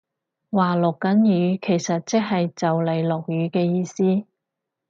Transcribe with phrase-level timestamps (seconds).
[0.49, 4.25] 話落緊雨其實即係就嚟落雨嘅意思